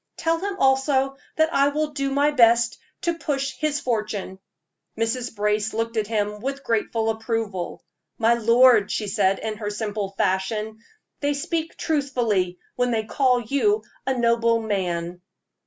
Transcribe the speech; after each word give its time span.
Tell 0.17 0.39
him 0.39 0.55
also 0.57 1.15
that 1.35 1.53
I 1.53 1.67
will 1.67 1.91
do 1.91 2.09
my 2.09 2.31
best 2.31 2.79
to 3.01 3.13
push 3.19 3.51
his 3.57 3.79
fortune." 3.79 4.39
Mrs. 4.97 5.35
Brace 5.35 5.75
looked 5.75 5.95
at 5.95 6.07
him 6.07 6.39
with 6.39 6.63
grateful 6.63 7.11
approval. 7.11 7.83
"My 8.17 8.33
lord," 8.33 8.89
she 8.89 9.05
said, 9.07 9.37
in 9.37 9.57
her 9.57 9.69
simple 9.69 10.09
fashion, 10.17 10.79
"they 11.19 11.35
speak 11.35 11.77
truthfully 11.77 12.57
when 12.75 12.89
they 12.89 13.03
call 13.03 13.41
you 13.41 13.83
a 14.07 14.17
noble 14.17 14.59
man." 14.59 15.21